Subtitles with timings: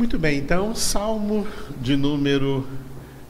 [0.00, 1.46] Muito bem, então, Salmo
[1.78, 2.66] de número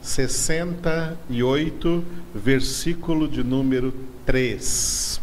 [0.00, 3.92] 68, versículo de número
[4.24, 5.20] 3.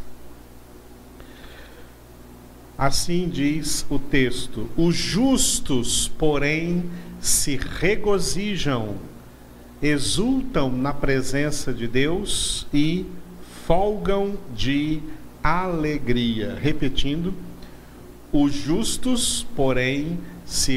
[2.78, 6.83] Assim diz o texto: Os justos, porém,
[7.21, 8.98] se regozijam,
[9.82, 13.05] exultam na presença de Deus e
[13.66, 15.02] folgam de
[15.41, 16.59] alegria.
[16.61, 17.34] Repetindo,
[18.34, 20.20] os justos, porém,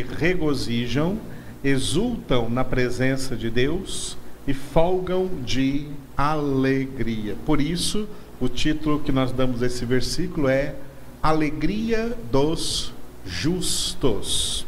[0.02, 1.18] regozijam,
[1.62, 5.86] exultam na presença de Deus e folgam de
[6.16, 7.36] alegria.
[7.46, 8.08] Por isso,
[8.40, 10.74] o título que nós damos a esse versículo é
[11.22, 12.92] Alegria dos
[13.24, 14.66] Justos.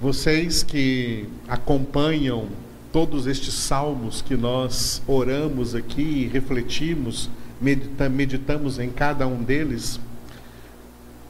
[0.00, 2.48] Vocês que acompanham
[2.92, 7.28] todos estes salmos que nós oramos aqui, refletimos,
[7.60, 10.00] meditamos em cada um deles,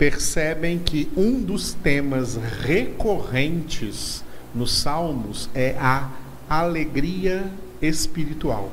[0.01, 6.11] percebem que um dos temas recorrentes nos Salmos é a
[6.49, 7.53] alegria
[7.83, 8.71] espiritual.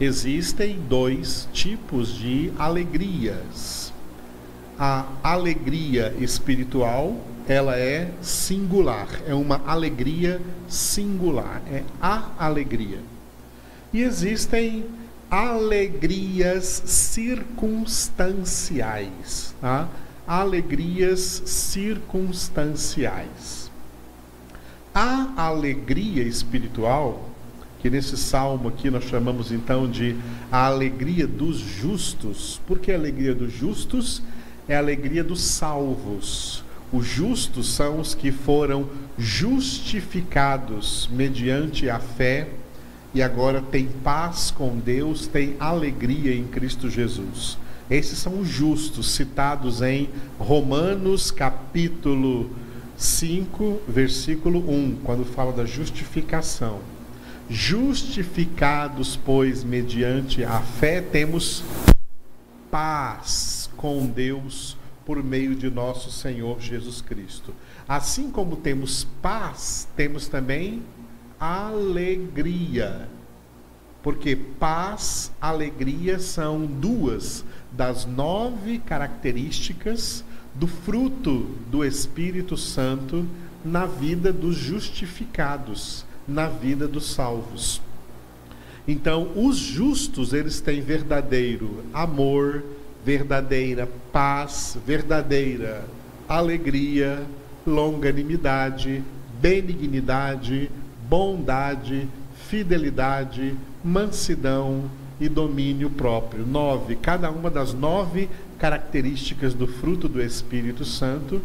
[0.00, 3.92] Existem dois tipos de alegrias.
[4.76, 7.16] A alegria espiritual,
[7.46, 12.98] ela é singular, é uma alegria singular, é a alegria.
[13.92, 14.84] E existem
[15.34, 19.54] alegrias circunstanciais.
[19.60, 19.88] Tá?
[20.26, 23.70] Alegrias circunstanciais.
[24.94, 27.28] A alegria espiritual,
[27.80, 30.14] que nesse salmo aqui nós chamamos então de
[30.52, 34.22] a alegria dos justos, porque a alegria dos justos
[34.68, 36.62] é a alegria dos salvos.
[36.92, 38.88] Os justos são os que foram
[39.18, 42.50] justificados mediante a fé
[43.14, 47.56] e agora tem paz com Deus, tem alegria em Cristo Jesus.
[47.88, 52.50] Esses são os justos citados em Romanos capítulo
[52.96, 56.80] 5, versículo 1, quando fala da justificação.
[57.48, 61.62] Justificados, pois, mediante a fé, temos
[62.70, 67.54] paz com Deus por meio de nosso Senhor Jesus Cristo.
[67.86, 70.82] Assim como temos paz, temos também
[71.38, 73.08] alegria.
[74.02, 80.24] Porque paz, alegria são duas das nove características
[80.54, 83.26] do fruto do Espírito Santo
[83.64, 87.80] na vida dos justificados, na vida dos salvos.
[88.86, 92.62] Então, os justos, eles têm verdadeiro amor,
[93.04, 95.84] verdadeira paz, verdadeira
[96.28, 97.22] alegria,
[97.66, 99.02] longanimidade,
[99.40, 100.70] benignidade,
[101.08, 102.08] bondade,
[102.48, 104.84] fidelidade, mansidão
[105.20, 106.46] e domínio próprio.
[106.46, 108.28] Nove, cada uma das nove
[108.58, 111.40] características do fruto do Espírito Santo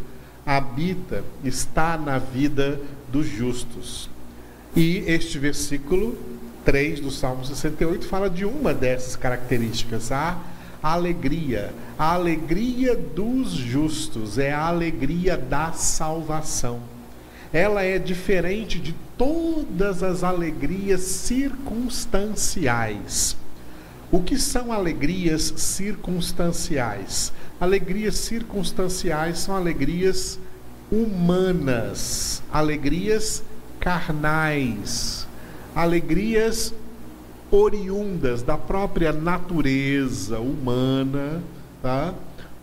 [0.46, 2.80] habita, está na vida
[3.12, 4.09] dos justos.
[4.75, 6.18] E este versículo
[6.66, 10.38] 3 do Salmo 68 fala de uma dessas características, a
[10.81, 11.74] alegria.
[11.97, 16.80] A alegria dos justos é a alegria da salvação
[17.52, 23.36] ela é diferente de todas as alegrias circunstanciais.
[24.12, 27.34] O que são alegrias circunstanciais?
[27.59, 30.40] Alegrias circunstanciais são alegrias
[30.92, 33.44] humanas, alegrias
[33.80, 35.28] carnais,
[35.76, 36.74] alegrias
[37.52, 41.44] oriundas da própria natureza humana,
[41.82, 42.14] tá?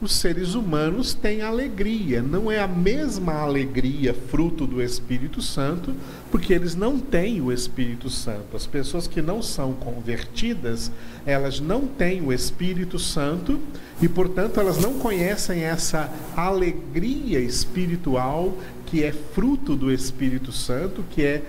[0.01, 2.21] Os seres humanos têm alegria.
[2.21, 5.95] Não é a mesma alegria fruto do Espírito Santo,
[6.31, 8.57] porque eles não têm o Espírito Santo.
[8.57, 10.93] As pessoas que não são convertidas,
[11.25, 13.59] elas não têm o Espírito Santo
[14.01, 21.23] e, portanto, elas não conhecem essa alegria espiritual que é fruto do Espírito Santo, que
[21.23, 21.43] é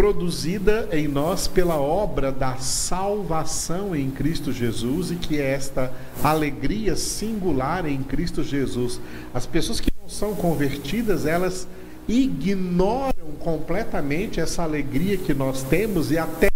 [0.00, 5.92] produzida em nós pela obra da salvação em Cristo Jesus e que é esta
[6.24, 8.98] alegria singular em Cristo Jesus.
[9.34, 11.68] As pessoas que não são convertidas, elas
[12.08, 16.48] ignoram completamente essa alegria que nós temos e até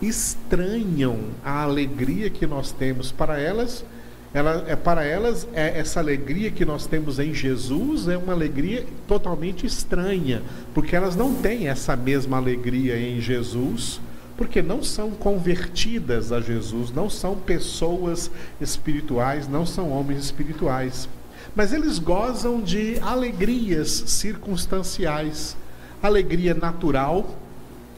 [0.00, 3.12] estranham a alegria que nós temos.
[3.12, 3.84] Para elas,
[4.34, 8.86] ela, é, para elas, é, essa alegria que nós temos em Jesus é uma alegria
[9.06, 10.42] totalmente estranha,
[10.74, 14.00] porque elas não têm essa mesma alegria em Jesus,
[14.36, 18.30] porque não são convertidas a Jesus, não são pessoas
[18.60, 21.08] espirituais, não são homens espirituais.
[21.54, 25.56] Mas eles gozam de alegrias circunstanciais,
[26.02, 27.38] alegria natural,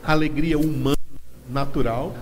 [0.02, 0.96] alegria humana
[1.48, 2.14] natural.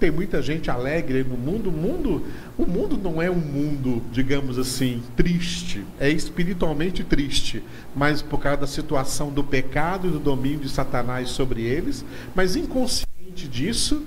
[0.00, 2.24] Tem muita gente alegre no mundo, o mundo,
[2.62, 7.62] o mundo não é um mundo, digamos assim, triste, é espiritualmente triste,
[7.94, 12.04] mas por causa da situação do pecado e do domínio de Satanás sobre eles,
[12.34, 14.02] mas inconsciente disso,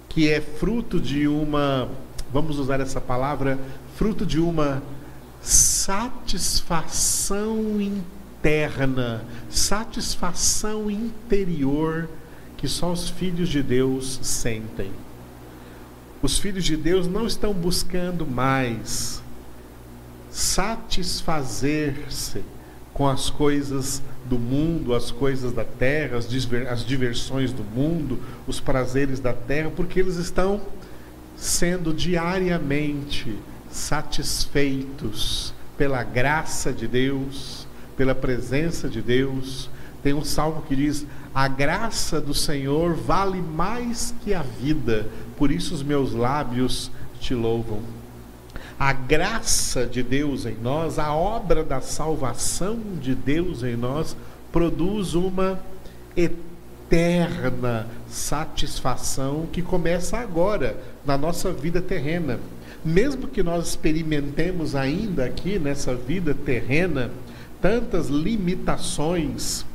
[0.09, 1.89] que é fruto de uma,
[2.33, 3.57] vamos usar essa palavra,
[3.95, 4.83] fruto de uma
[5.41, 12.09] satisfação interna, satisfação interior
[12.57, 14.91] que só os filhos de Deus sentem.
[16.21, 19.23] Os filhos de Deus não estão buscando mais
[20.33, 22.43] satisfazer-se
[22.99, 29.21] com as coisas do mundo, as coisas da terra, as, diversões do mundo, os prazeres
[29.21, 30.61] da terra, porque eles estão
[31.37, 33.39] sendo diariamente
[33.71, 39.71] satisfeitos pela graça de Deus, pela presença de Deus.
[40.03, 45.53] Tem um salmo que diz: A graça do Senhor vale mais que a vida, por
[45.53, 46.91] isso os meus lábios
[47.21, 47.98] te louvam.
[48.79, 54.17] A graça de Deus em nós, a obra da salvação de Deus em nós,
[54.53, 55.59] produz uma
[56.17, 62.39] eterna satisfação que começa agora, na nossa vida terrena.
[62.85, 67.11] Mesmo que nós experimentemos ainda aqui nessa vida terrena
[67.61, 69.67] tantas limitações,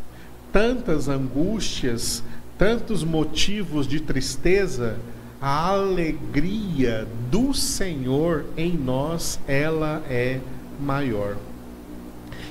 [0.51, 2.23] tantas angústias,
[2.57, 4.95] tantos motivos de tristeza,
[5.43, 10.39] a alegria do Senhor em nós, ela é
[10.79, 11.35] maior.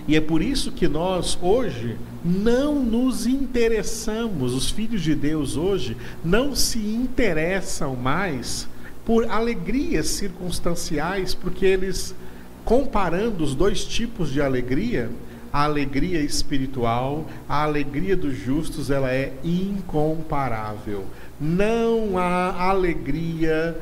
[0.07, 5.97] E é por isso que nós hoje não nos interessamos, os filhos de Deus hoje
[6.23, 8.69] não se interessam mais
[9.07, 12.15] por alegrias circunstanciais, porque eles,
[12.63, 15.11] comparando os dois tipos de alegria,
[15.51, 21.07] a alegria espiritual, a alegria dos justos, ela é incomparável.
[21.43, 23.77] Não há alegria,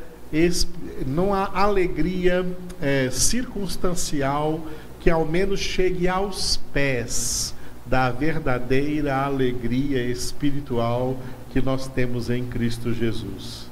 [1.06, 2.46] não há alegria
[2.80, 4.66] é, circunstancial
[4.98, 7.54] que ao menos chegue aos pés
[7.84, 11.18] da verdadeira alegria espiritual
[11.52, 13.68] que nós temos em Cristo Jesus.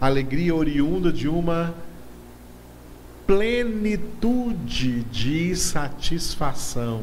[0.00, 1.72] Alegria oriunda de uma
[3.24, 7.02] plenitude de satisfação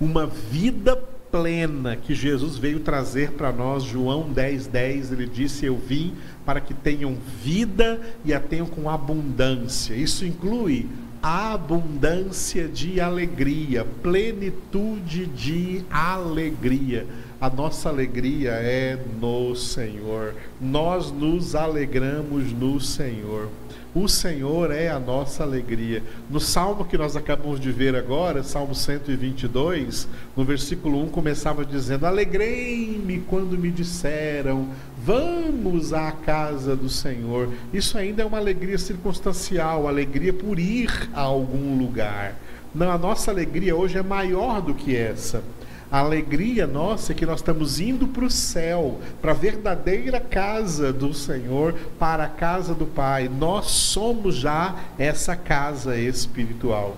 [0.00, 1.00] uma vida
[1.30, 3.82] plena que Jesus veio trazer para nós.
[3.82, 6.14] João 10, 10, ele disse: Eu vim
[6.44, 9.94] para que tenham vida e a tenham com abundância.
[9.94, 10.88] Isso inclui
[11.22, 17.06] abundância de alegria, plenitude de alegria.
[17.40, 20.34] A nossa alegria é no Senhor.
[20.60, 23.48] Nós nos alegramos no Senhor.
[23.98, 26.02] O Senhor é a nossa alegria.
[26.28, 30.06] No salmo que nós acabamos de ver agora, Salmo 122,
[30.36, 34.68] no versículo 1, começava dizendo: Alegrei-me quando me disseram,
[35.02, 37.48] vamos à casa do Senhor.
[37.72, 42.36] Isso ainda é uma alegria circunstancial, alegria por ir a algum lugar.
[42.74, 45.42] Não, a nossa alegria hoje é maior do que essa.
[45.90, 50.92] A alegria nossa é que nós estamos indo para o céu, para a verdadeira casa
[50.92, 53.28] do Senhor, para a casa do Pai.
[53.28, 56.96] Nós somos já essa casa espiritual.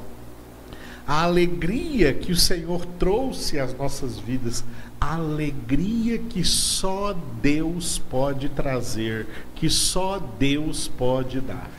[1.07, 4.65] A alegria que o Senhor trouxe às nossas vidas,
[5.01, 11.71] a alegria que só Deus pode trazer, que só Deus pode dar.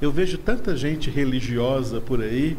[0.00, 2.56] Eu vejo tanta gente religiosa por aí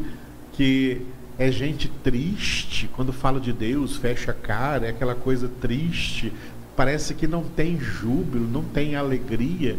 [0.52, 1.02] que
[1.38, 2.90] é gente triste.
[2.96, 6.32] Quando fala de Deus, fecha a cara, é aquela coisa triste.
[6.76, 9.76] Parece que não tem júbilo, não tem alegria.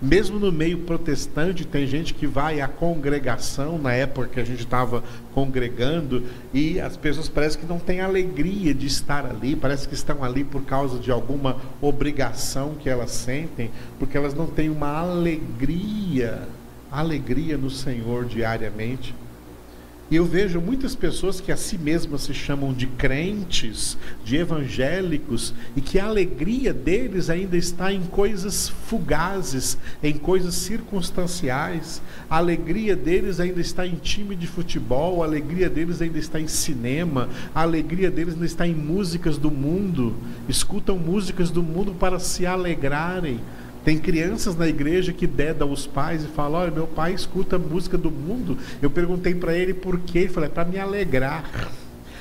[0.00, 4.60] Mesmo no meio protestante, tem gente que vai à congregação, na época que a gente
[4.60, 5.02] estava
[5.34, 6.22] congregando,
[6.54, 10.44] e as pessoas parecem que não têm alegria de estar ali, parece que estão ali
[10.44, 16.42] por causa de alguma obrigação que elas sentem, porque elas não têm uma alegria,
[16.92, 19.12] alegria no Senhor diariamente.
[20.10, 25.52] E eu vejo muitas pessoas que a si mesmas se chamam de crentes, de evangélicos,
[25.76, 32.00] e que a alegria deles ainda está em coisas fugazes, em coisas circunstanciais.
[32.30, 36.48] A alegria deles ainda está em time de futebol, a alegria deles ainda está em
[36.48, 40.16] cinema, a alegria deles ainda está em músicas do mundo.
[40.48, 43.40] Escutam músicas do mundo para se alegrarem
[43.84, 47.58] Tem crianças na igreja que dedam os pais e falam: Olha, meu pai escuta a
[47.58, 48.58] música do mundo.
[48.82, 50.20] Eu perguntei para ele por quê.
[50.20, 51.44] Ele falou: É para me alegrar.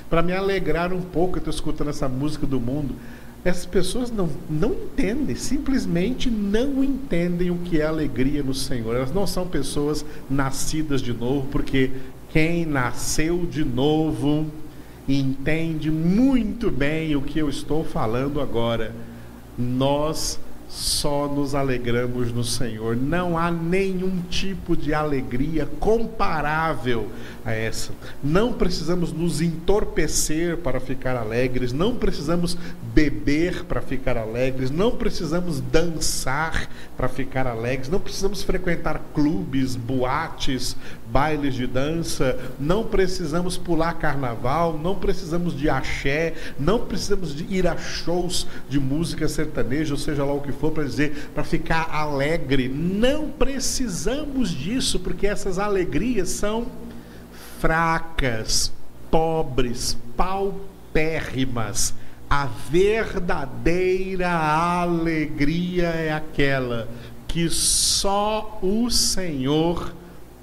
[0.10, 2.96] Para me alegrar um pouco, eu estou escutando essa música do mundo.
[3.44, 8.96] Essas pessoas não, não entendem, simplesmente não entendem o que é alegria no Senhor.
[8.96, 11.92] Elas não são pessoas nascidas de novo, porque
[12.30, 14.48] quem nasceu de novo
[15.08, 18.94] entende muito bem o que eu estou falando agora.
[19.58, 20.40] Nós
[20.78, 22.96] só nos alegramos no Senhor.
[22.96, 27.08] Não há nenhum tipo de alegria comparável
[27.48, 27.94] a essa.
[28.22, 32.58] Não precisamos nos entorpecer para ficar alegres, não precisamos
[32.94, 40.76] beber para ficar alegres, não precisamos dançar para ficar alegres, não precisamos frequentar clubes, boates,
[41.10, 47.66] bailes de dança, não precisamos pular carnaval, não precisamos de axé, não precisamos de ir
[47.66, 51.90] a shows de música sertaneja, ou seja lá o que for para dizer, para ficar
[51.94, 52.68] alegre.
[52.68, 56.68] Não precisamos disso, porque essas alegrias são
[57.60, 58.72] fracas,
[59.10, 61.94] pobres, paupérrimas.
[62.30, 66.90] A verdadeira alegria é aquela
[67.28, 69.94] que só o Senhor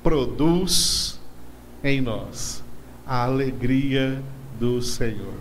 [0.02, 1.20] produz
[1.82, 2.62] em nós.
[3.06, 4.22] A alegria
[4.58, 5.34] do Senhor.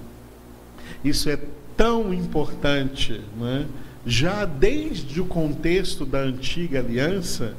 [1.03, 1.39] Isso é
[1.77, 3.65] tão importante, né?
[4.05, 7.55] já desde o contexto da antiga aliança,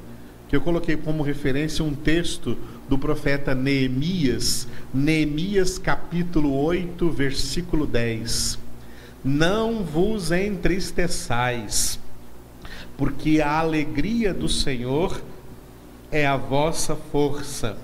[0.49, 2.57] que eu coloquei como referência um texto
[2.89, 8.59] do profeta Neemias, Neemias capítulo 8, versículo 10.
[9.25, 11.99] Não vos entristeçais,
[12.97, 15.23] porque a alegria do Senhor
[16.13, 17.79] é a vossa força.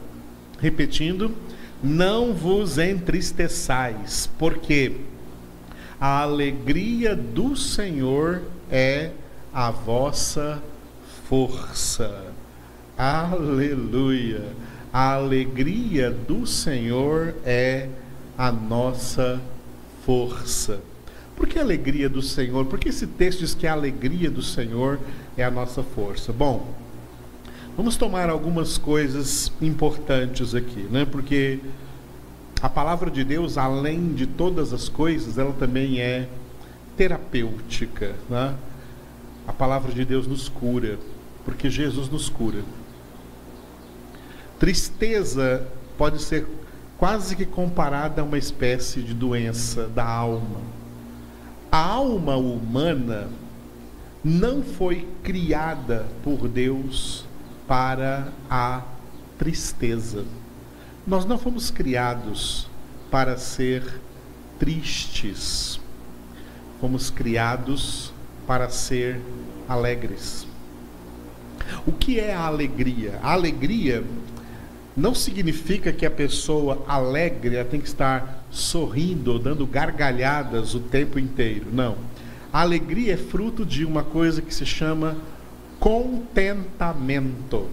[0.61, 1.35] Repetindo,
[1.83, 4.97] não vos entristeçais, porque
[5.99, 9.11] a alegria do Senhor é
[9.53, 10.63] a vossa
[11.29, 12.27] força.
[12.97, 14.45] Aleluia.
[14.93, 17.89] A alegria do Senhor é
[18.37, 19.41] a nossa
[20.05, 20.81] força.
[21.37, 22.67] Por que a alegria do Senhor?
[22.67, 24.99] Porque esse texto diz que a alegria do Senhor
[25.37, 26.33] é a nossa força.
[26.33, 26.75] Bom,
[27.77, 31.05] vamos tomar algumas coisas importantes aqui, né?
[31.05, 31.61] Porque
[32.61, 36.29] a palavra de Deus, além de todas as coisas, ela também é
[36.95, 38.15] terapêutica.
[38.29, 38.55] Né?
[39.49, 40.99] A palavra de Deus nos cura,
[41.45, 42.63] porque Jesus nos cura.
[44.61, 46.47] Tristeza pode ser
[46.99, 50.61] quase que comparada a uma espécie de doença da alma.
[51.73, 53.31] A alma humana
[54.23, 57.25] não foi criada por Deus
[57.67, 58.83] para a
[59.39, 60.27] tristeza.
[61.07, 62.69] Nós não fomos criados
[63.11, 63.83] para ser
[64.59, 65.81] tristes.
[66.83, 68.13] Fomos criados
[68.47, 69.23] para ser
[69.67, 70.47] alegres.
[71.87, 73.19] O que é a alegria?
[73.23, 74.05] A alegria
[74.97, 81.67] não significa que a pessoa alegre tem que estar sorrindo dando gargalhadas o tempo inteiro.
[81.73, 81.97] Não.
[82.53, 85.17] A alegria é fruto de uma coisa que se chama
[85.79, 87.69] contentamento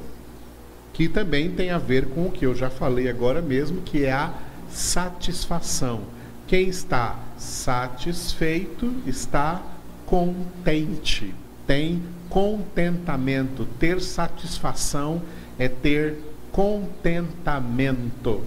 [0.97, 4.11] que também tem a ver com o que eu já falei agora mesmo, que é
[4.11, 4.33] a
[4.67, 6.01] satisfação.
[6.47, 9.61] Quem está satisfeito está
[10.07, 11.35] contente,
[11.67, 13.67] tem contentamento.
[13.77, 15.21] Ter satisfação
[15.59, 16.17] é ter
[16.57, 18.41] contentamento.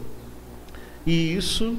[1.07, 1.77] E isso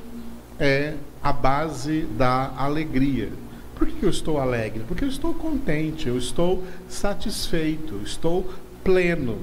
[0.57, 3.33] é a base da alegria.
[3.75, 4.81] Por que eu estou alegre?
[4.88, 8.50] Porque eu estou contente, eu estou satisfeito, estou
[8.81, 9.39] pleno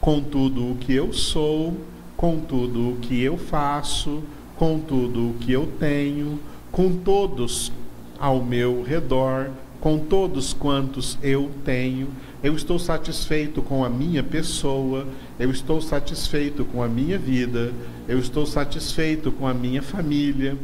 [0.00, 1.76] com tudo o que eu sou,
[2.16, 4.22] com tudo o que eu faço,
[4.56, 6.40] com tudo o que eu tenho,
[6.72, 7.70] com todos
[8.18, 12.08] ao meu redor, com todos quantos eu tenho.
[12.44, 15.08] Eu estou satisfeito com a minha pessoa,
[15.38, 17.72] eu estou satisfeito com a minha vida,
[18.06, 20.56] eu estou satisfeito com a minha família,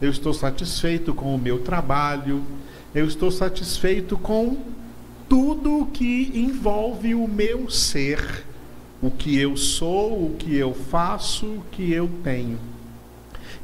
[0.00, 2.42] eu estou satisfeito com o meu trabalho,
[2.94, 4.56] eu estou satisfeito com
[5.28, 8.44] tudo o que envolve o meu ser
[9.04, 12.58] o que eu sou, o que eu faço, o que eu tenho.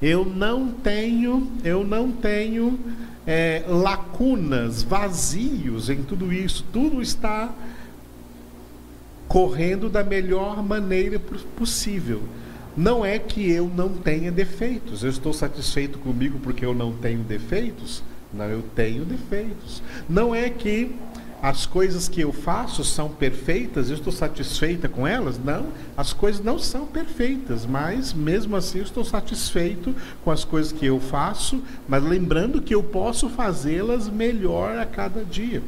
[0.02, 2.78] Eu não tenho, eu não tenho
[3.26, 6.64] é, lacunas, vazios em tudo isso.
[6.72, 7.52] Tudo está
[9.28, 11.20] correndo da melhor maneira
[11.56, 12.22] possível.
[12.76, 15.04] Não é que eu não tenha defeitos.
[15.04, 18.02] Eu estou satisfeito comigo porque eu não tenho defeitos.
[18.32, 19.82] Não, eu tenho defeitos.
[20.08, 20.92] Não é que
[21.42, 25.38] as coisas que eu faço são perfeitas, eu estou satisfeita com elas?
[25.38, 30.70] Não, as coisas não são perfeitas, mas mesmo assim eu estou satisfeito com as coisas
[30.70, 35.62] que eu faço, mas lembrando que eu posso fazê-las melhor a cada dia.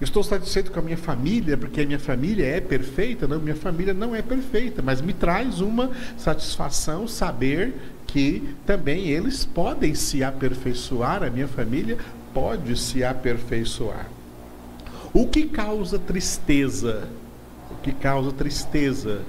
[0.00, 3.28] Estou satisfeito com a minha família, porque a minha família é perfeita?
[3.28, 7.74] Não, minha família não é perfeita, mas me traz uma satisfação saber
[8.06, 11.98] que também eles podem se aperfeiçoar, a minha família
[12.32, 14.06] pode se aperfeiçoar.
[15.16, 17.08] O que causa tristeza?
[17.70, 19.22] O que causa tristeza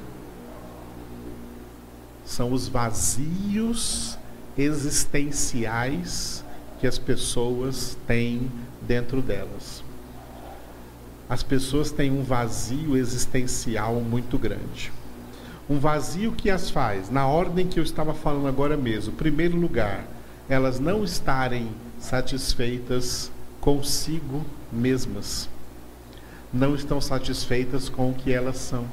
[2.25, 4.17] são os vazios
[4.57, 6.43] existenciais
[6.79, 8.51] que as pessoas têm
[8.81, 9.83] dentro delas.
[11.29, 14.91] As pessoas têm um vazio existencial muito grande.
[15.69, 19.13] Um vazio que as faz, na ordem que eu estava falando agora mesmo.
[19.13, 20.03] Primeiro lugar,
[20.49, 25.47] elas não estarem satisfeitas consigo mesmas.
[26.53, 28.85] Não estão satisfeitas com o que elas são.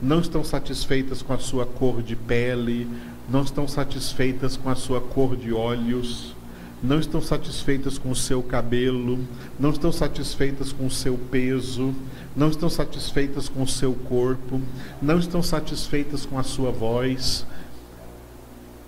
[0.00, 2.88] Não estão satisfeitas com a sua cor de pele,
[3.28, 6.34] não estão satisfeitas com a sua cor de olhos,
[6.82, 9.18] não estão satisfeitas com o seu cabelo,
[9.58, 11.92] não estão satisfeitas com o seu peso,
[12.36, 14.60] não estão satisfeitas com o seu corpo,
[15.02, 17.44] não estão satisfeitas com a sua voz.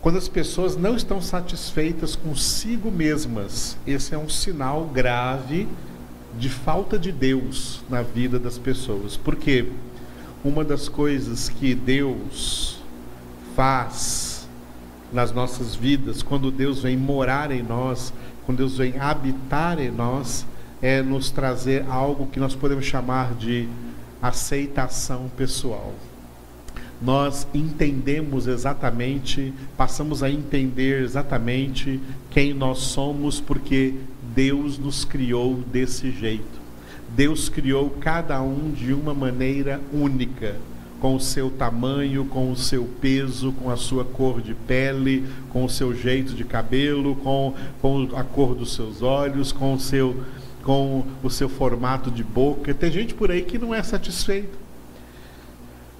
[0.01, 5.69] Quando as pessoas não estão satisfeitas consigo mesmas, esse é um sinal grave
[6.39, 9.17] de falta de Deus na vida das pessoas.
[9.17, 9.67] Porque
[10.45, 12.81] uma das coisas que Deus
[13.55, 14.49] faz
[15.13, 18.13] nas nossas vidas, quando Deus vem morar em nós,
[18.47, 20.47] quando Deus vem habitar em nós,
[20.81, 23.69] é nos trazer algo que nós podemos chamar de
[24.23, 25.93] aceitação pessoal.
[27.03, 33.95] Nós entendemos exatamente, passamos a entender exatamente quem nós somos, porque
[34.35, 36.61] Deus nos criou desse jeito.
[37.17, 40.57] Deus criou cada um de uma maneira única
[41.01, 45.65] com o seu tamanho, com o seu peso, com a sua cor de pele, com
[45.65, 50.23] o seu jeito de cabelo, com, com a cor dos seus olhos, com o seu,
[50.63, 52.75] com o seu formato de boca.
[52.75, 54.60] Tem gente por aí que não é satisfeito.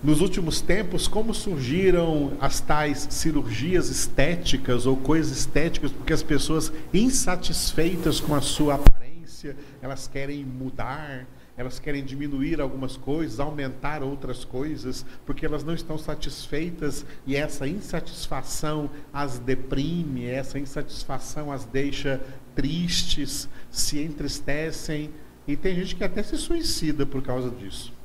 [0.03, 6.73] Nos últimos tempos, como surgiram as tais cirurgias estéticas ou coisas estéticas, porque as pessoas
[6.93, 14.43] insatisfeitas com a sua aparência, elas querem mudar, elas querem diminuir algumas coisas, aumentar outras
[14.43, 22.23] coisas, porque elas não estão satisfeitas e essa insatisfação as deprime, essa insatisfação as deixa
[22.55, 25.11] tristes, se entristecem
[25.47, 28.00] e tem gente que até se suicida por causa disso.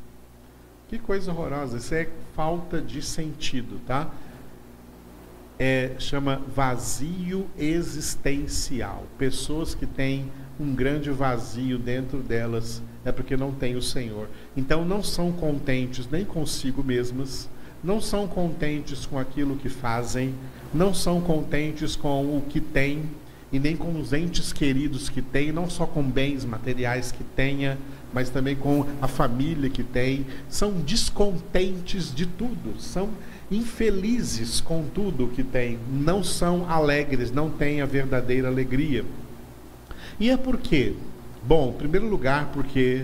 [0.96, 4.10] Que coisa horrorosa, isso é falta de sentido, tá?
[5.60, 9.04] É, chama vazio existencial.
[9.18, 14.30] Pessoas que têm um grande vazio dentro delas é porque não tem o Senhor.
[14.56, 17.50] Então não são contentes nem consigo mesmas,
[17.84, 20.34] não são contentes com aquilo que fazem,
[20.74, 23.04] não são contentes com o que têm
[23.52, 27.78] e nem com os entes queridos que têm, não só com bens materiais que tenha,
[28.16, 33.10] mas também com a família que tem, são descontentes de tudo, são
[33.52, 39.04] infelizes com tudo que têm, não são alegres, não têm a verdadeira alegria.
[40.18, 40.94] E é por quê?
[41.44, 43.04] Bom, em primeiro lugar, porque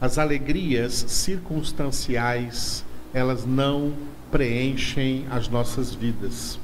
[0.00, 3.94] as alegrias circunstanciais, elas não
[4.32, 6.58] preenchem as nossas vidas.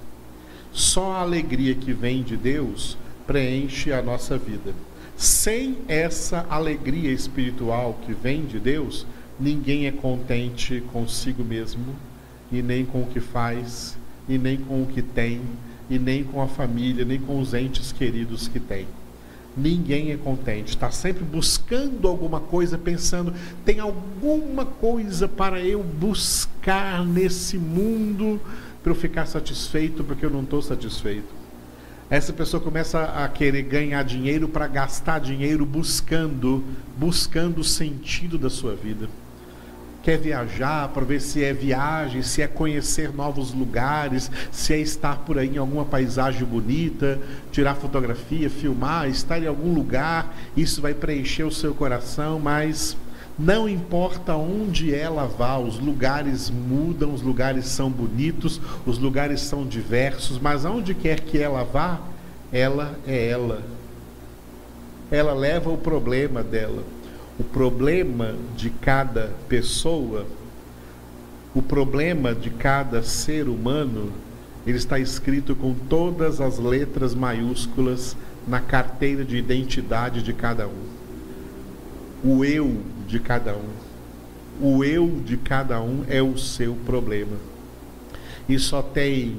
[0.73, 4.75] Só a alegria que vem de Deus preenche a nossa vida.
[5.17, 9.07] Sem essa alegria espiritual que vem de Deus,
[9.39, 11.95] ninguém é contente consigo mesmo,
[12.51, 13.97] e nem com o que faz,
[14.29, 15.41] e nem com o que tem,
[15.89, 18.87] e nem com a família, nem com os entes queridos que tem
[19.57, 20.71] ninguém é contente.
[20.71, 23.33] Está sempre buscando alguma coisa, pensando:
[23.65, 28.41] tem alguma coisa para eu buscar nesse mundo
[28.83, 31.44] para eu ficar satisfeito, porque eu não estou satisfeito.
[32.11, 36.63] Essa pessoa começa a querer ganhar dinheiro para gastar dinheiro buscando,
[36.99, 39.09] buscando o sentido da sua vida.
[40.03, 45.21] Quer viajar para ver se é viagem, se é conhecer novos lugares, se é estar
[45.21, 47.19] por aí em alguma paisagem bonita,
[47.51, 52.95] tirar fotografia, filmar, estar em algum lugar, isso vai preencher o seu coração, mas
[53.39, 59.67] não importa onde ela vá, os lugares mudam, os lugares são bonitos, os lugares são
[59.67, 62.01] diversos, mas aonde quer que ela vá,
[62.53, 63.63] ela é ela.
[65.11, 66.83] Ela leva o problema dela
[67.39, 70.25] o problema de cada pessoa,
[71.55, 74.13] o problema de cada ser humano,
[74.67, 78.17] ele está escrito com todas as letras maiúsculas
[78.47, 81.04] na carteira de identidade de cada um.
[82.25, 83.69] O eu de cada um.
[84.61, 87.37] O eu de cada um é o seu problema.
[88.49, 89.37] E só tem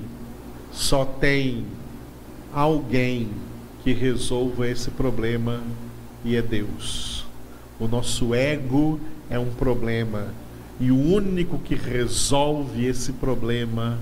[0.72, 1.66] só tem
[2.54, 3.30] alguém
[3.84, 5.64] que resolva esse problema
[6.24, 7.26] e é Deus.
[7.80, 10.28] O nosso ego é um problema
[10.80, 13.98] e o único que resolve esse problema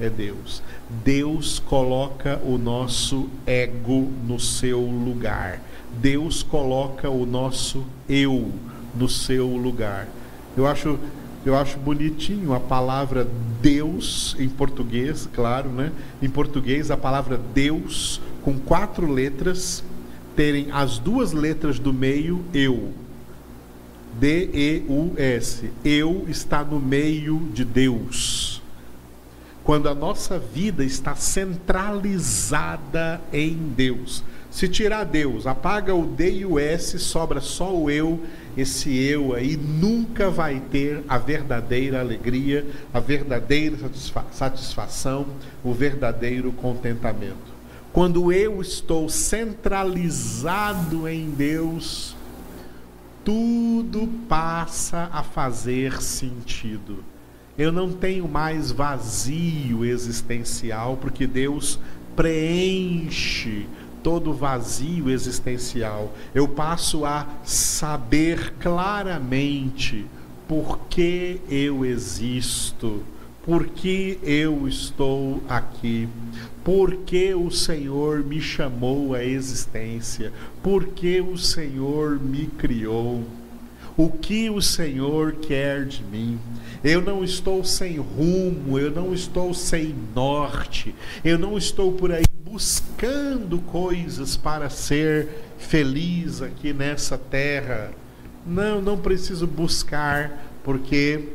[0.00, 0.62] é Deus.
[1.04, 5.60] Deus coloca o nosso ego no seu lugar.
[6.00, 8.52] Deus coloca o nosso eu
[8.94, 10.08] no seu lugar.
[10.56, 10.98] Eu acho
[11.44, 13.28] eu acho bonitinho a palavra
[13.62, 15.92] Deus em português, claro, né?
[16.20, 19.84] Em português a palavra Deus com quatro letras
[20.34, 22.92] terem as duas letras do meio eu.
[24.18, 25.70] D E U S.
[25.84, 28.60] Eu está no meio de Deus.
[29.62, 34.24] Quando a nossa vida está centralizada em Deus.
[34.56, 38.22] Se tirar Deus, apaga o D e o S, sobra só o eu
[38.56, 45.26] esse eu aí nunca vai ter a verdadeira alegria, a verdadeira satisfa satisfação,
[45.62, 47.54] o verdadeiro contentamento.
[47.92, 52.16] Quando eu estou centralizado em Deus,
[53.22, 57.04] tudo passa a fazer sentido.
[57.58, 61.78] Eu não tenho mais vazio existencial, porque Deus
[62.16, 63.66] preenche
[64.06, 66.14] todo vazio existencial.
[66.32, 70.06] Eu passo a saber claramente
[70.46, 73.02] por que eu existo,
[73.44, 76.08] por que eu estou aqui,
[76.62, 83.24] por que o Senhor me chamou à existência, por que o Senhor me criou.
[83.96, 86.38] O que o Senhor quer de mim?
[86.84, 92.24] Eu não estou sem rumo, eu não estou sem norte, eu não estou por aí
[92.44, 95.28] buscando coisas para ser
[95.58, 97.90] feliz aqui nessa terra.
[98.46, 101.30] Não, não preciso buscar, porque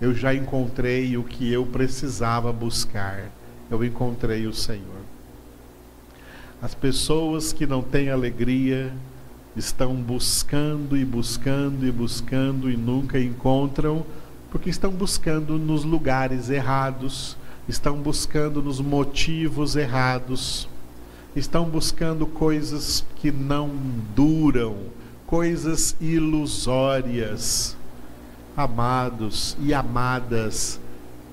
[0.00, 3.30] eu já encontrei o que eu precisava buscar.
[3.70, 5.02] Eu encontrei o Senhor.
[6.60, 8.92] As pessoas que não têm alegria
[9.56, 14.04] estão buscando e buscando e buscando e nunca encontram,
[14.50, 17.36] porque estão buscando nos lugares errados
[17.68, 20.68] estão buscando nos motivos errados,
[21.34, 23.70] estão buscando coisas que não
[24.14, 24.76] duram,
[25.26, 27.76] coisas ilusórias.
[28.56, 30.78] Amados e amadas,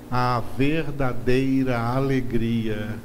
[0.09, 2.95] a verdadeira alegria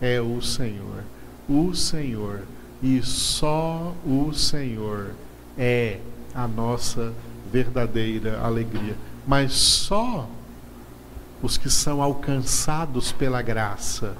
[0.00, 1.04] é o Senhor.
[1.48, 2.42] O Senhor
[2.86, 5.10] e só o Senhor
[5.58, 5.98] é
[6.32, 7.12] a nossa
[7.50, 8.94] verdadeira alegria.
[9.26, 10.30] Mas só
[11.42, 14.16] os que são alcançados pela graça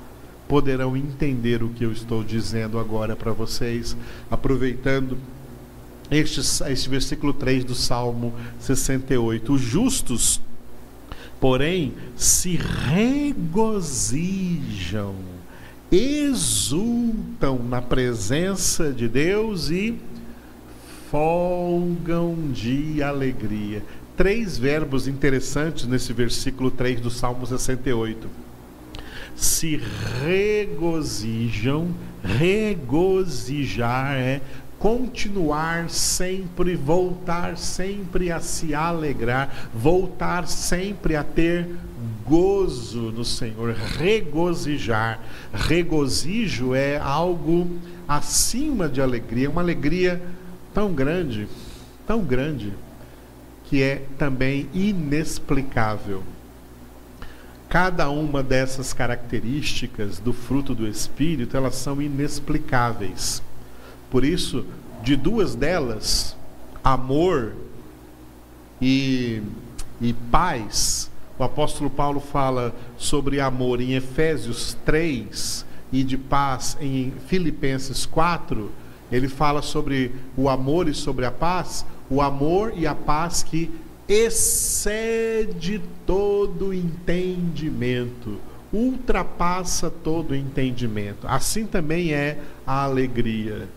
[0.49, 3.97] poderão entender o que eu estou dizendo agora para vocês,
[4.29, 5.17] aproveitando
[6.11, 9.53] este, este versículo 3 do Salmo 68.
[9.53, 10.41] Os justos,
[11.39, 12.57] porém, se
[13.37, 14.17] regozijam,
[15.91, 19.99] exultam na presença de Deus e
[21.11, 23.83] folgam de alegria
[24.17, 28.29] três verbos interessantes nesse versículo 3 do Salmo 68.
[29.37, 29.81] Se
[30.25, 31.95] regozijam,
[32.25, 34.41] regozijar é
[34.79, 41.69] continuar sempre, voltar sempre a se alegrar, voltar sempre a ter
[42.27, 45.21] gozo no Senhor, regozijar.
[45.53, 47.71] Regozijo é algo
[48.09, 50.21] acima de alegria, uma alegria
[50.75, 51.49] tão grande,
[52.07, 52.73] tão grande
[53.65, 56.23] que é também inexplicável.
[57.69, 63.43] Cada uma dessas características do fruto do Espírito, elas são inexplicáveis.
[64.11, 64.65] Por isso,
[65.03, 66.37] de duas delas,
[66.83, 67.55] amor
[68.81, 69.43] e,
[70.01, 77.13] e paz, o apóstolo Paulo fala sobre amor em Efésios 3 e de paz em
[77.27, 78.71] Filipenses 4.
[79.11, 83.71] Ele fala sobre o amor e sobre a paz o amor e a paz que
[84.09, 88.39] excede todo entendimento,
[88.73, 91.27] ultrapassa todo entendimento.
[91.27, 93.69] Assim também é a alegria,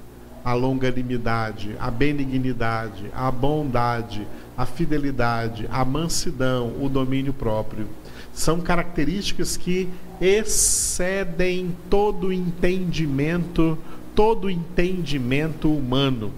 [0.46, 4.28] a longanimidade, a benignidade, a bondade,
[4.60, 7.88] a fidelidade, a mansidão, o domínio próprio.
[8.34, 9.88] São características que
[10.20, 13.78] excedem todo entendimento,
[14.14, 16.34] todo entendimento humano.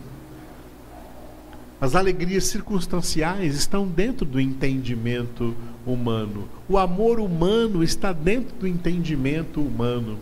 [1.82, 6.48] As alegrias circunstanciais estão dentro do entendimento humano.
[6.70, 10.20] O amor humano está dentro do entendimento humano.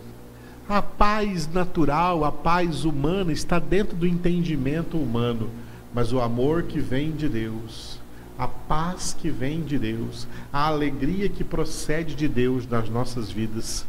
[0.66, 5.50] A paz natural, a paz humana está dentro do entendimento humano.
[5.92, 7.98] Mas o amor que vem de Deus,
[8.38, 13.84] a paz que vem de Deus, a alegria que procede de Deus nas nossas vidas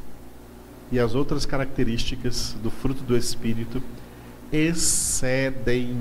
[0.91, 3.81] e as outras características do fruto do Espírito
[4.51, 5.95] excedem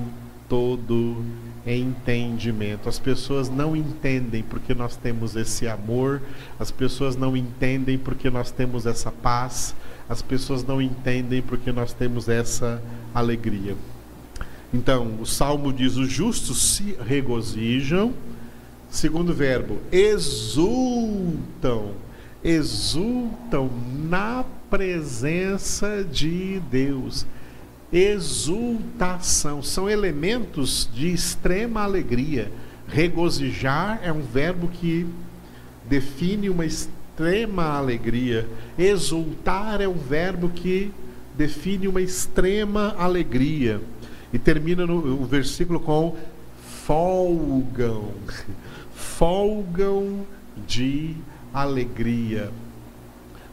[0.49, 1.25] todo
[1.65, 2.89] entendimento.
[2.89, 6.21] As pessoas não entendem porque nós temos esse amor,
[6.59, 9.77] as pessoas não entendem porque nós temos essa paz,
[10.09, 12.83] as pessoas não entendem porque nós temos essa
[13.15, 13.77] alegria.
[14.73, 18.15] Então, o salmo diz: os justos se regozijam.
[18.89, 21.93] Segundo verbo, exultam.
[22.43, 23.71] Exultam
[24.09, 27.27] na presença de Deus.
[27.93, 32.51] Exultação são elementos de extrema alegria.
[32.87, 35.07] Regozijar é um verbo que
[35.89, 38.49] define uma extrema alegria.
[38.79, 40.93] Exultar é um verbo que
[41.37, 43.81] define uma extrema alegria.
[44.33, 46.17] E termina no, o versículo com
[46.85, 48.13] folgam.
[48.95, 50.27] Folgam
[50.67, 51.17] de
[51.53, 52.51] alegria.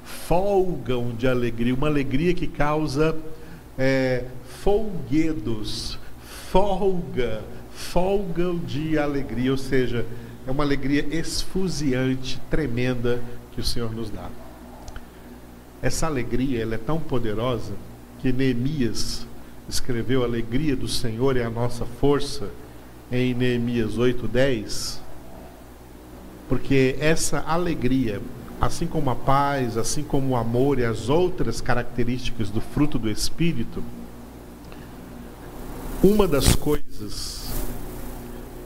[0.03, 1.73] Folgam de alegria.
[1.73, 3.17] Uma alegria que causa
[3.77, 4.25] é,
[4.61, 5.99] folguedos.
[6.51, 7.43] Folga.
[7.71, 9.51] Folgam de alegria.
[9.51, 10.05] Ou seja,
[10.47, 14.29] é uma alegria esfuziante, tremenda que o Senhor nos dá.
[15.81, 17.73] Essa alegria ela é tão poderosa
[18.19, 19.27] que Neemias
[19.67, 22.49] escreveu Alegria do Senhor é a nossa força
[23.11, 24.99] em Neemias 8:10,
[26.47, 28.21] porque essa alegria,
[28.59, 33.09] assim como a paz, assim como o amor e as outras características do fruto do
[33.09, 33.83] espírito,
[36.01, 37.51] uma das coisas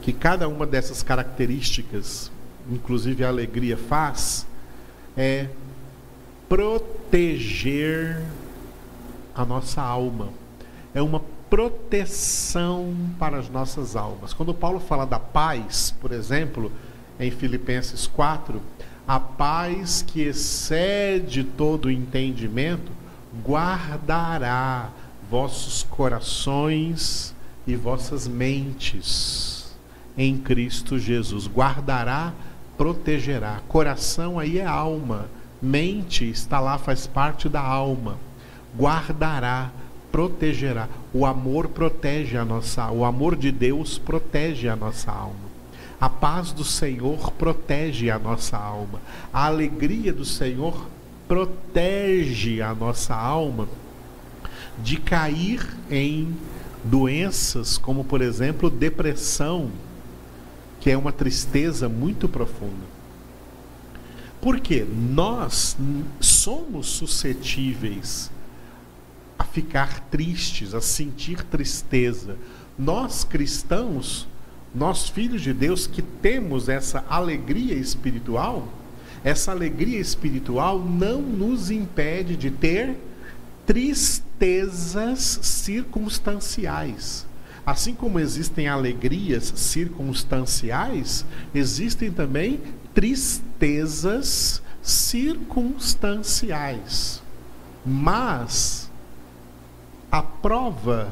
[0.02, 2.30] que cada uma dessas características,
[2.70, 4.46] inclusive a alegria faz,
[5.16, 5.48] é
[6.48, 8.20] proteger
[9.34, 10.41] a nossa alma
[10.94, 14.32] é uma proteção para as nossas almas.
[14.32, 16.72] Quando Paulo fala da paz, por exemplo,
[17.20, 18.60] em Filipenses 4,
[19.06, 22.92] a paz que excede todo o entendimento
[23.44, 24.90] guardará
[25.30, 27.34] vossos corações
[27.66, 29.74] e vossas mentes
[30.16, 31.46] em Cristo Jesus.
[31.46, 32.32] Guardará,
[32.76, 33.60] protegerá.
[33.68, 35.26] Coração aí é alma,
[35.60, 38.18] mente está lá, faz parte da alma.
[38.78, 39.70] Guardará
[40.12, 40.88] protegerá.
[41.12, 45.50] O amor protege a nossa, o amor de Deus protege a nossa alma.
[45.98, 49.00] A paz do Senhor protege a nossa alma.
[49.32, 50.86] A alegria do Senhor
[51.26, 53.68] protege a nossa alma
[54.78, 56.36] de cair em
[56.84, 59.70] doenças como, por exemplo, depressão,
[60.80, 62.92] que é uma tristeza muito profunda.
[64.40, 65.76] Porque nós
[66.20, 68.30] somos suscetíveis
[69.52, 72.36] ficar tristes, a sentir tristeza.
[72.78, 74.26] Nós cristãos,
[74.74, 78.66] nós filhos de Deus que temos essa alegria espiritual,
[79.22, 82.96] essa alegria espiritual não nos impede de ter
[83.66, 87.26] tristezas circunstanciais.
[87.64, 92.60] Assim como existem alegrias circunstanciais, existem também
[92.92, 97.22] tristezas circunstanciais.
[97.86, 98.90] Mas
[100.12, 101.10] a prova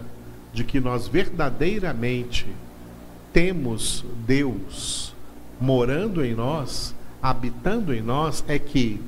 [0.53, 2.47] de que nós verdadeiramente
[3.33, 5.15] temos Deus
[5.59, 9.01] morando em nós, habitando em nós, é que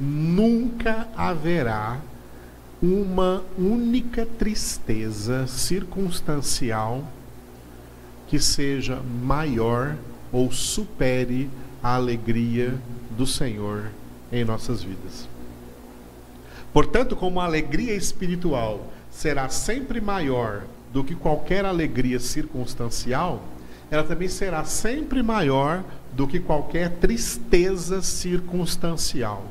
[0.00, 2.00] nunca haverá
[2.82, 7.04] uma única tristeza circunstancial
[8.26, 9.96] que seja maior
[10.32, 11.50] ou supere
[11.82, 12.74] a alegria
[13.10, 13.90] do Senhor
[14.32, 15.28] em nossas vidas.
[16.72, 23.42] Portanto, como a alegria espiritual será sempre maior do que qualquer alegria circunstancial,
[23.90, 29.46] ela também será sempre maior do que qualquer tristeza circunstancial.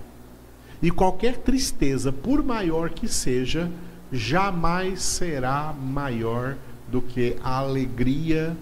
[0.84, 3.72] E qualquer tristeza, por maior que seja,
[4.12, 6.56] jamais será maior
[6.92, 8.56] do que a alegria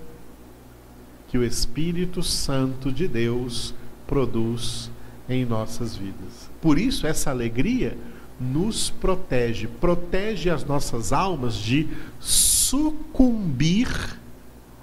[1.28, 3.76] que o Espírito Santo de Deus
[4.08, 4.90] produz
[5.28, 6.50] em nossas vidas.
[6.62, 7.98] Por isso, essa alegria
[8.40, 11.88] nos protege, protege as nossas almas de
[12.20, 13.88] sucumbir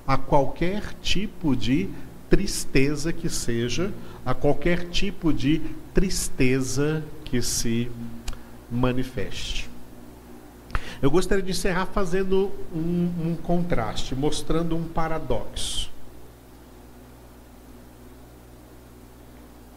[0.07, 1.89] a qualquer tipo de
[2.29, 3.93] tristeza que seja,
[4.25, 5.61] a qualquer tipo de
[5.93, 7.91] tristeza que se
[8.71, 9.69] manifeste.
[11.03, 15.91] Eu gostaria de encerrar fazendo um, um contraste, mostrando um paradoxo.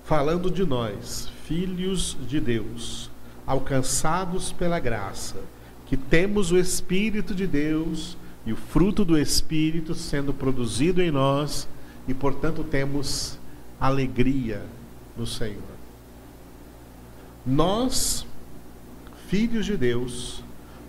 [0.03, 3.09] Falando de nós, filhos de Deus,
[3.45, 5.37] alcançados pela graça,
[5.85, 11.67] que temos o Espírito de Deus e o fruto do Espírito sendo produzido em nós
[12.07, 13.37] e, portanto, temos
[13.79, 14.63] alegria
[15.17, 15.61] no Senhor.
[17.45, 18.25] Nós,
[19.27, 20.43] filhos de Deus,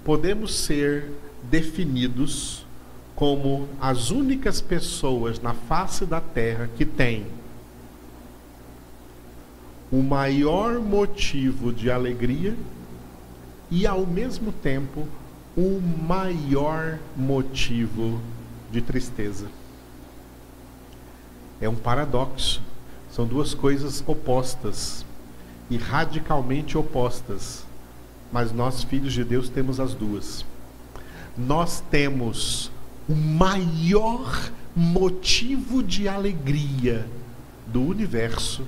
[0.04, 1.10] podemos ser
[1.42, 2.64] definidos
[3.14, 7.26] como as únicas pessoas na face da terra que têm
[9.94, 12.56] o maior motivo de alegria
[13.70, 15.06] e, ao mesmo tempo,
[15.56, 18.20] o maior motivo
[18.72, 19.46] de tristeza.
[21.60, 22.60] É um paradoxo.
[23.08, 25.06] São duas coisas opostas
[25.70, 27.64] e radicalmente opostas.
[28.32, 30.44] Mas nós, filhos de Deus, temos as duas.
[31.38, 32.68] Nós temos
[33.08, 37.06] o maior motivo de alegria
[37.68, 38.66] do universo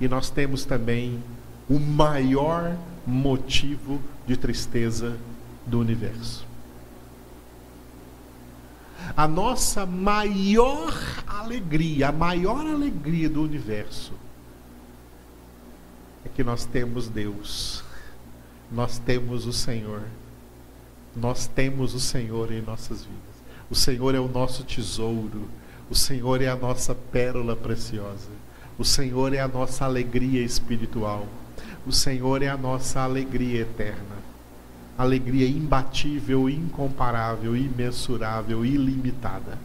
[0.00, 1.22] e nós temos também
[1.68, 5.16] o maior motivo de tristeza
[5.66, 6.46] do universo.
[9.16, 10.92] A nossa maior
[11.26, 14.12] alegria, a maior alegria do universo
[16.24, 17.82] é que nós temos Deus,
[18.70, 20.02] nós temos o Senhor,
[21.16, 23.38] nós temos o Senhor em nossas vidas.
[23.70, 25.48] O Senhor é o nosso tesouro,
[25.90, 28.30] o Senhor é a nossa pérola preciosa,
[28.78, 31.26] o Senhor é a nossa alegria espiritual,
[31.86, 34.18] o Senhor é a nossa alegria eterna
[34.98, 39.56] alegria imbatível, incomparável, imensurável, ilimitada.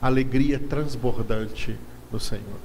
[0.00, 1.76] Alegria transbordante
[2.10, 2.58] no Senhor.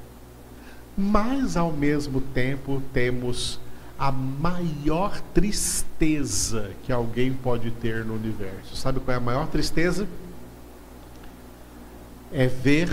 [0.97, 3.59] Mas, ao mesmo tempo, temos
[3.99, 8.77] a maior tristeza que alguém pode ter no universo.
[8.77, 10.07] Sabe qual é a maior tristeza?
[12.31, 12.89] É ver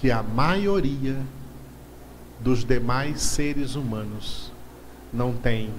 [0.00, 1.16] que a maioria
[2.40, 4.50] dos demais seres humanos
[5.12, 5.70] não tem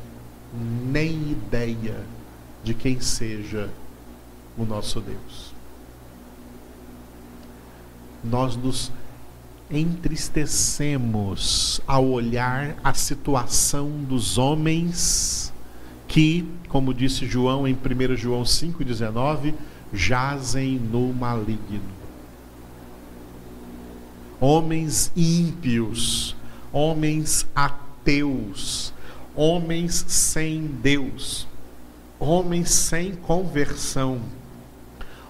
[0.54, 2.04] nem ideia
[2.64, 3.70] de quem seja
[4.58, 5.54] o nosso Deus.
[8.24, 8.92] Nós nos
[9.72, 15.54] entristecemos ao olhar a situação dos homens
[16.08, 19.54] que, como disse João em 1 João 5,19,
[19.94, 21.99] jazem no maligno.
[24.40, 26.36] Homens ímpios,
[26.72, 28.94] homens ateus,
[29.36, 31.48] homens sem Deus,
[32.20, 34.22] homens sem conversão,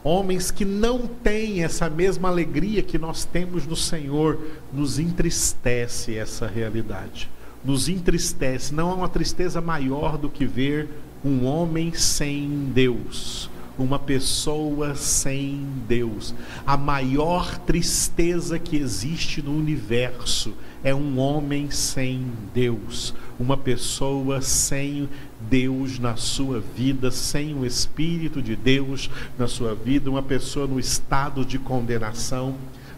[0.04, 4.40] homens que não têm essa mesma alegria que nós temos no Senhor,
[4.72, 7.30] nos entristece essa realidade.
[7.64, 10.88] Nos entristece, não há uma tristeza maior do que ver
[11.24, 16.36] um homem sem Deus, uma pessoa sem Deus.
[16.68, 25.08] A maior tristeza que existe no universo é um homem sem Deus, uma pessoa sem
[25.50, 30.80] Deus na sua vida, sem o Espírito de Deus na sua vida, uma pessoa no
[30.80, 32.56] estado de condenação,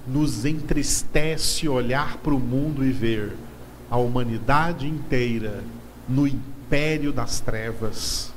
[0.08, 3.34] nos entristece olhar para o mundo e ver
[3.90, 5.64] a humanidade inteira
[6.10, 8.31] no império das trevas,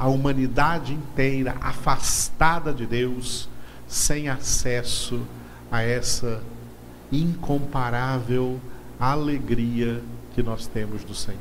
[0.00, 3.50] a humanidade inteira afastada de Deus,
[3.86, 5.20] sem acesso
[5.70, 6.42] a essa
[7.12, 8.58] incomparável
[8.98, 10.02] alegria
[10.34, 11.38] que nós temos do Senhor.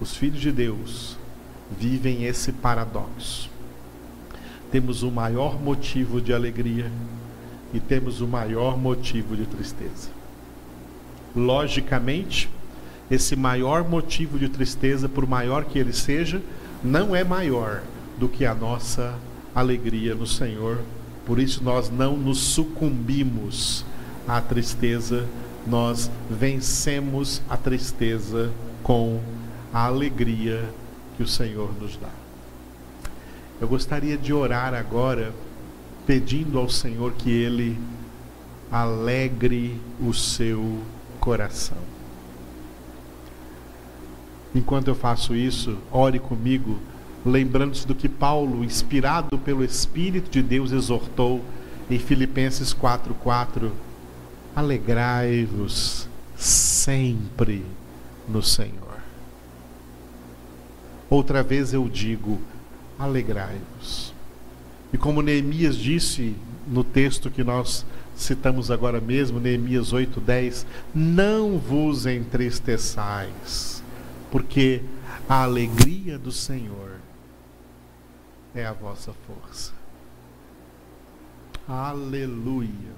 [0.00, 1.16] Os filhos de Deus
[1.78, 3.48] vivem esse paradoxo.
[4.72, 6.90] Temos o maior motivo de alegria
[7.72, 10.10] e temos o maior motivo de tristeza.
[11.36, 12.50] Logicamente,
[13.08, 16.42] esse maior motivo de tristeza, por maior que ele seja,
[16.84, 17.82] não é maior
[18.18, 19.14] do que a nossa
[19.54, 20.78] alegria no Senhor.
[21.24, 23.84] Por isso nós não nos sucumbimos
[24.28, 25.26] à tristeza
[25.66, 29.20] nós vencemos a tristeza com
[29.72, 30.68] a alegria
[31.16, 32.10] que o Senhor nos dá.
[33.60, 35.32] Eu gostaria de orar agora,
[36.06, 37.78] pedindo ao Senhor que Ele
[38.70, 40.80] alegre o seu
[41.18, 41.93] coração.
[44.54, 46.78] Enquanto eu faço isso, ore comigo,
[47.24, 51.42] lembrando-se do que Paulo, inspirado pelo Espírito de Deus, exortou
[51.90, 53.70] em Filipenses 4,4
[54.54, 57.64] alegrai-vos sempre
[58.28, 58.74] no Senhor.
[61.10, 62.40] Outra vez eu digo,
[62.98, 64.14] alegrai-vos.
[64.92, 66.34] E como Neemias disse
[66.66, 67.84] no texto que nós
[68.16, 70.64] citamos agora mesmo, Neemias 8:10,
[70.94, 73.73] não vos entristeçais,
[74.34, 74.82] porque
[75.28, 76.96] a alegria do Senhor
[78.52, 79.72] é a vossa força.
[81.68, 82.94] Aleluia.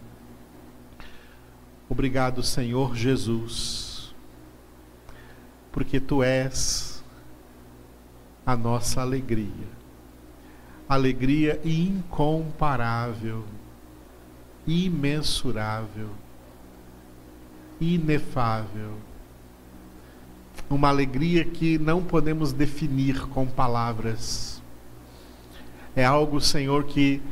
[1.91, 4.15] Obrigado, Senhor Jesus,
[5.71, 7.05] porque tu és
[8.47, 9.69] a nossa alegria,
[10.89, 13.45] alegria incomparável,
[14.67, 16.09] imensurável,
[17.79, 18.95] inefável,
[20.69, 24.63] uma alegria que não podemos definir com palavras.
[25.95, 27.23] É algo, Senhor, que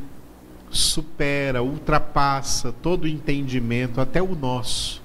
[0.70, 5.02] supera, ultrapassa todo entendimento, até o nosso.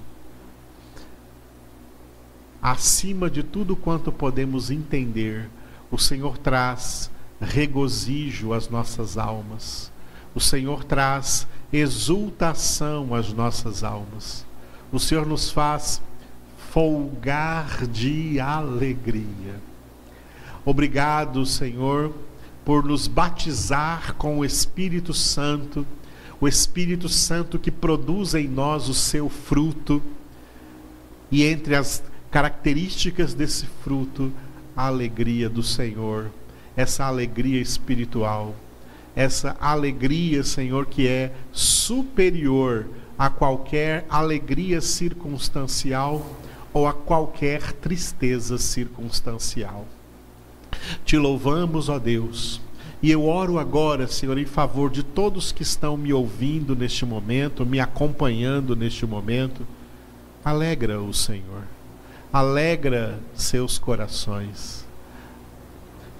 [2.62, 5.48] Acima de tudo quanto podemos entender,
[5.90, 7.10] o Senhor traz
[7.40, 9.90] regozijo às nossas almas.
[10.34, 14.46] O Senhor traz exultação às nossas almas.
[14.92, 16.02] O Senhor nos faz
[16.72, 19.60] folgar de alegria.
[20.64, 22.12] Obrigado, Senhor,
[22.64, 25.84] por nos batizar com o Espírito Santo,
[26.40, 30.00] o Espírito Santo que produz em nós o seu fruto.
[31.30, 34.32] E entre as características desse fruto,
[34.76, 36.30] a alegria do Senhor,
[36.76, 38.54] essa alegria espiritual,
[39.16, 42.86] essa alegria, Senhor, que é superior
[43.18, 46.24] a qualquer alegria circunstancial
[46.72, 49.86] ou a qualquer tristeza circunstancial.
[51.04, 52.60] Te louvamos, ó Deus.
[53.02, 57.64] E eu oro agora, Senhor, em favor de todos que estão me ouvindo neste momento,
[57.64, 59.66] me acompanhando neste momento.
[60.44, 61.62] Alegra o Senhor.
[62.32, 64.86] Alegra seus corações.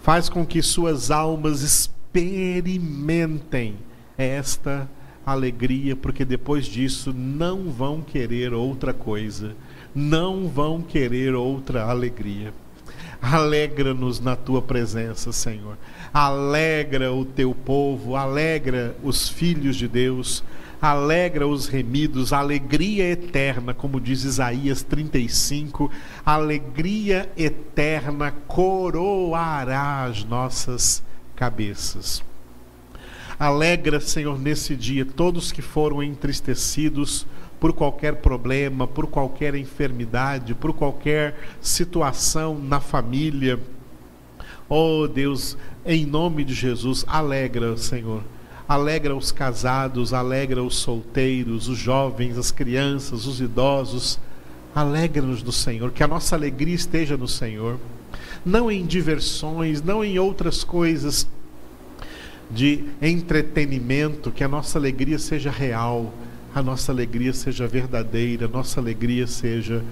[0.02, 3.76] Faz com que suas almas experimentem
[4.16, 4.88] esta
[5.24, 9.54] alegria, porque depois disso não vão querer outra coisa,
[9.94, 12.52] não vão querer outra alegria.
[13.20, 15.76] Alegra-nos na tua presença, Senhor.
[16.12, 20.42] Alegra o teu povo, alegra os filhos de Deus,
[20.80, 25.90] alegra os remidos, alegria eterna, como diz Isaías 35,
[26.24, 31.02] alegria eterna coroará as nossas
[31.36, 32.24] cabeças.
[33.38, 37.26] Alegra, Senhor, nesse dia todos que foram entristecidos
[37.60, 43.60] por qualquer problema, por qualquer enfermidade, por qualquer situação na família.
[44.66, 48.22] Oh Deus, em nome de Jesus, alegra, Senhor.
[48.66, 54.18] Alegra os casados, alegra os solteiros, os jovens, as crianças, os idosos.
[54.74, 57.78] Alegra-nos do Senhor, que a nossa alegria esteja no Senhor.
[58.44, 61.28] Não em diversões, não em outras coisas
[62.50, 66.14] de entretenimento, que a nossa alegria seja real,
[66.54, 69.84] a nossa alegria seja verdadeira, a nossa alegria seja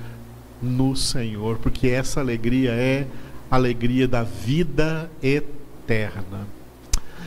[0.61, 3.07] no Senhor, porque essa alegria é
[3.51, 6.47] a alegria da vida eterna.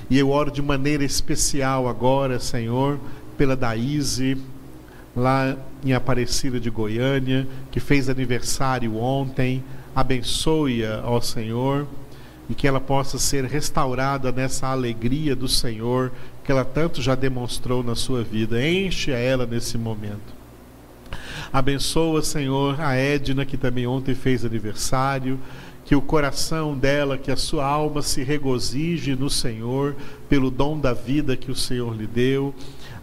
[0.10, 3.00] E eu oro de maneira especial agora, Senhor,
[3.38, 4.38] pela Daíse,
[5.16, 9.64] lá em Aparecida de Goiânia, que fez aniversário ontem.
[9.96, 11.88] Abençoe-a, ó Senhor,
[12.50, 16.12] e que ela possa ser restaurada nessa alegria do Senhor
[16.52, 18.62] que ela tanto já demonstrou na sua vida.
[18.62, 20.42] Enche ela nesse momento.
[21.52, 25.40] Abençoa, Senhor, a Edna, que também ontem fez aniversário.
[25.86, 29.96] Que o coração dela, que a sua alma se regozije no Senhor
[30.28, 32.54] pelo dom da vida que o Senhor lhe deu.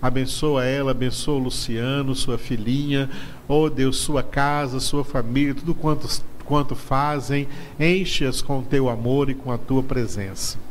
[0.01, 3.09] Abençoa ela, abençoa o Luciano, sua filhinha,
[3.49, 6.07] oh Deus, sua casa, sua família, tudo quanto,
[6.45, 7.49] quanto fazem,
[7.81, 10.68] enche-as com o teu amor e com a tua presença.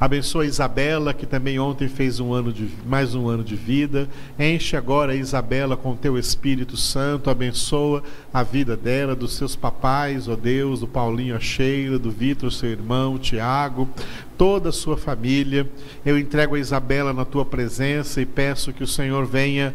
[0.00, 4.08] Abençoa a Isabela, que também ontem fez um ano de, mais um ano de vida.
[4.38, 7.30] Enche agora a Isabela com teu Espírito Santo.
[7.30, 12.10] Abençoa a vida dela, dos seus papais, ó oh Deus, do Paulinho, a Sheila, do
[12.10, 13.88] Vitor, seu irmão, Tiago,
[14.36, 15.68] toda a sua família.
[16.04, 19.74] Eu entrego a Isabela na tua presença e peço que o Senhor venha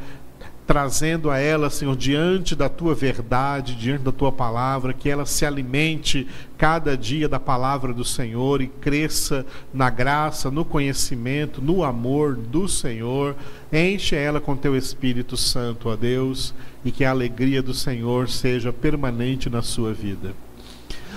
[0.69, 5.43] trazendo a ela, Senhor, diante da tua verdade, diante da tua palavra, que ela se
[5.43, 6.27] alimente
[6.59, 9.43] cada dia da palavra do Senhor e cresça
[9.73, 13.35] na graça, no conhecimento, no amor do Senhor.
[13.73, 16.53] Enche ela com teu Espírito Santo, ó Deus,
[16.85, 20.35] e que a alegria do Senhor seja permanente na sua vida.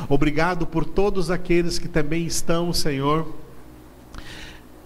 [0.08, 3.30] Obrigado por todos aqueles que também estão, Senhor,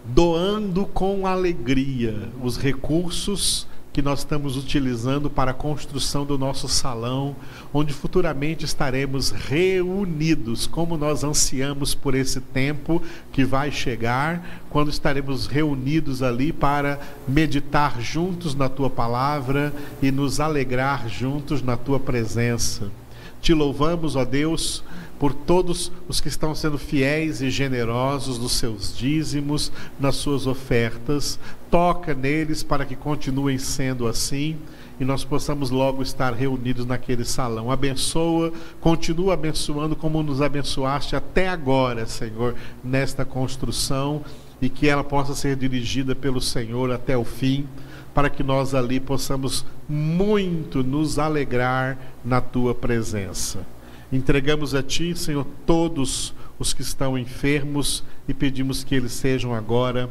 [0.04, 7.34] doando com alegria os recursos que nós estamos utilizando para a construção do nosso salão,
[7.72, 13.00] onde futuramente estaremos reunidos, como nós ansiamos por esse tempo
[13.32, 19.72] que vai chegar, quando estaremos reunidos ali para meditar juntos na tua palavra
[20.02, 22.92] e nos alegrar juntos na tua presença.
[23.40, 24.84] Te louvamos, ó Deus,
[25.18, 31.38] por todos os que estão sendo fiéis e generosos nos seus dízimos, nas suas ofertas.
[31.70, 34.56] Toca neles para que continuem sendo assim
[34.98, 37.70] e nós possamos logo estar reunidos naquele salão.
[37.70, 44.24] Abençoa, continua abençoando como nos abençoaste até agora, Senhor, nesta construção
[44.60, 47.68] e que ela possa ser dirigida pelo Senhor até o fim,
[48.14, 53.75] para que nós ali possamos muito nos alegrar na tua presença.
[54.12, 60.08] Entregamos a Ti, Senhor, todos os que estão enfermos e pedimos que eles sejam agora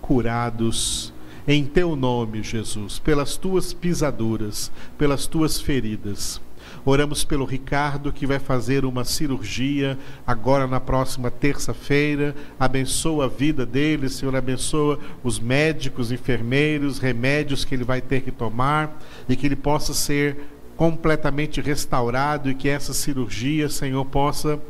[0.00, 1.12] curados.
[1.46, 6.40] Em Teu nome, Jesus, pelas Tuas pisaduras, pelas Tuas feridas.
[6.86, 12.34] Oramos pelo Ricardo, que vai fazer uma cirurgia agora na próxima terça-feira.
[12.58, 14.34] Abençoa a vida dele, Senhor.
[14.34, 19.94] Abençoa os médicos, enfermeiros, remédios que ele vai ter que tomar e que ele possa
[19.94, 20.36] ser
[20.76, 24.60] completamente restaurado e que essa cirurgia, Senhor, possa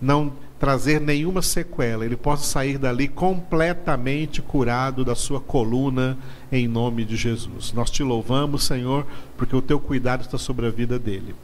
[0.00, 6.16] não trazer nenhuma sequela, ele possa sair dali completamente curado da sua coluna,
[6.50, 7.72] em nome de Jesus.
[7.72, 9.06] Nós te louvamos, Senhor,
[9.36, 11.34] porque o teu cuidado está sobre a vida dele.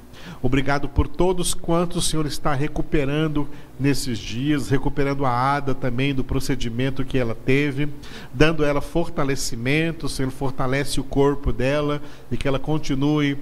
[0.43, 3.49] Obrigado por todos quantos o Senhor está recuperando
[3.79, 7.89] nesses dias, recuperando a Ada também do procedimento que ela teve,
[8.33, 12.01] dando ela fortalecimento, o Senhor fortalece o corpo dela
[12.31, 13.37] e que ela continue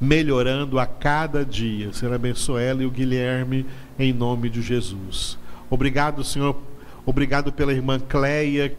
[0.00, 1.92] melhorando a cada dia.
[1.92, 3.66] Senhor, abençoe ela e o Guilherme
[3.98, 5.38] em nome de Jesus.
[5.70, 6.56] Obrigado, Senhor.
[7.04, 8.76] Obrigado pela irmã Cleia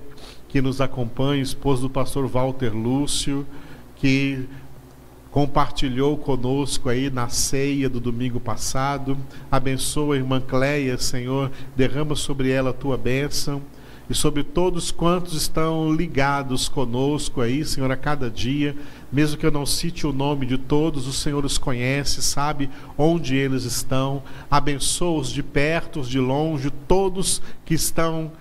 [0.47, 3.45] que nos acompanha, esposa do pastor Walter Lúcio,
[3.95, 4.47] que
[5.31, 9.17] compartilhou conosco aí na ceia do domingo passado.
[9.51, 13.61] Abençoa a irmã Cleia, Senhor, derrama sobre ela a tua bênção
[14.09, 18.75] e sobre todos quantos estão ligados conosco aí, Senhor, a cada dia.
[19.11, 23.35] Mesmo que eu não cite o nome de todos, o Senhor os conhece, sabe onde
[23.35, 24.21] eles estão.
[24.51, 28.31] Abençoa-os de perto, os de longe, todos que estão,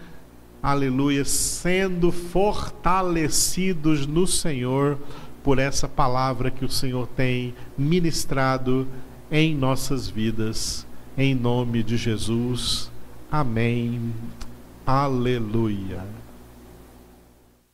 [0.62, 4.98] aleluia, sendo fortalecidos no Senhor
[5.44, 8.88] por essa palavra que o Senhor tem ministrado
[9.30, 10.84] em nossas vidas.
[11.16, 12.90] Em nome de Jesus.
[13.30, 14.12] Amém.
[14.84, 16.25] Aleluia.